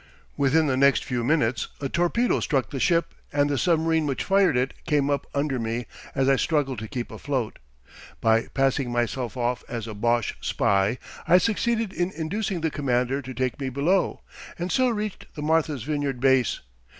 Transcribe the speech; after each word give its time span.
Within 0.35 0.65
the 0.65 0.75
next 0.77 1.05
few 1.05 1.23
minutes 1.23 1.67
a 1.79 1.87
torpedo 1.87 2.39
struck 2.39 2.71
the 2.71 2.79
ship 2.79 3.13
and 3.31 3.51
the 3.51 3.55
submarine 3.59 4.07
which 4.07 4.23
fired 4.23 4.57
it 4.57 4.73
came 4.87 5.11
up 5.11 5.27
under 5.35 5.59
me 5.59 5.85
as 6.15 6.27
I 6.27 6.37
struggled 6.37 6.79
to 6.79 6.87
keep 6.87 7.11
afloat. 7.11 7.59
By 8.19 8.47
passing 8.55 8.91
myself 8.91 9.37
off 9.37 9.63
as 9.69 9.85
a 9.85 9.93
Boche 9.93 10.39
spy, 10.41 10.97
I 11.27 11.37
succeeded 11.37 11.93
in 11.93 12.09
inducing 12.09 12.61
the 12.61 12.71
commander 12.71 13.21
to 13.21 13.33
take 13.35 13.59
me 13.59 13.69
below, 13.69 14.21
and 14.57 14.71
so 14.71 14.89
reached 14.89 15.35
the 15.35 15.43
Martha's 15.43 15.83
Vineyard 15.83 16.19
base. 16.19 16.61